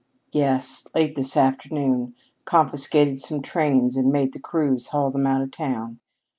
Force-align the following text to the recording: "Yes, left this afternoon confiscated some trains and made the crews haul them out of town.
"Yes, 0.31 0.87
left 0.95 1.13
this 1.15 1.37
afternoon 1.37 2.15
confiscated 2.43 3.19
some 3.19 3.43
trains 3.43 3.95
and 3.95 4.11
made 4.11 4.33
the 4.33 4.39
crews 4.39 4.87
haul 4.87 5.11
them 5.11 5.27
out 5.27 5.41
of 5.43 5.51
town. 5.51 5.99